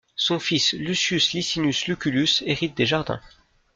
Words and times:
Son 0.15 0.39
fils 0.39 0.73
Lucius 0.73 1.31
Licinus 1.33 1.85
Lucullus 1.87 2.41
hérite 2.47 2.75
des 2.75 2.87
jardins. 2.87 3.21